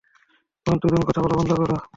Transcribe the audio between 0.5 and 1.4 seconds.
তোমরা দুজন কথা বলা